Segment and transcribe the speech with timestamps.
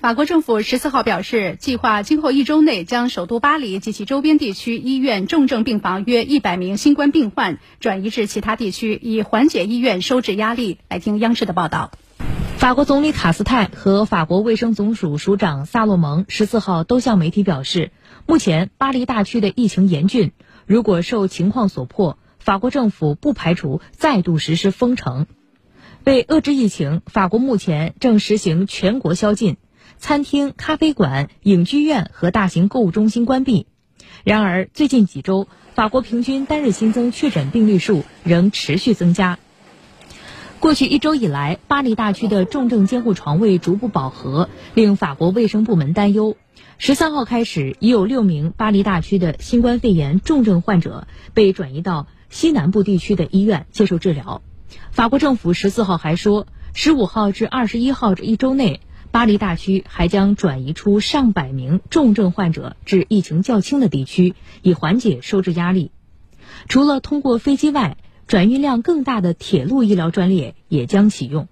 [0.00, 10.78] 法国政府十四号表示，计划今后一周内将首都巴黎及其周边地区医院重症病房约一百名新冠病患转移至其他地区，以缓解医院收治压力。
[10.88, 11.92] 来听央视的报道。
[12.56, 17.92] 法国总理卡斯泰和法国卫生总署署长萨洛蒙十四号都向媒体表示，
[18.26, 20.32] 目前巴黎大区的疫情严峻，
[20.66, 25.26] 如果受情况所迫，法国政府不排除再度实施封城。
[26.04, 29.58] 为遏制疫情，法国目前正实行全国宵禁。
[29.98, 33.66] 餐厅、咖啡馆、影剧院和大型购物中心关闭。
[34.24, 39.38] 然而，最近几周，法国平均单日新增确诊病例数仍持续增加。
[40.60, 46.36] 过去一周以来，巴黎大区的重症监护床位逐步饱和，令法国卫生部门担忧。
[46.78, 54.42] 十三号开始，已有六名巴黎大区的新冠肺炎重症患者被转移到西南部地区的医院接受治疗。
[54.92, 58.80] 法国政府十四号还说，十五号至二十一号这一周内。
[59.12, 65.90] 巴黎大区还将转移出上百名重症患者至疫情较轻的地区，以缓解收治压力。
[66.66, 71.46] 除了通过飞机外，转运量更大的铁路医疗专列也将启用。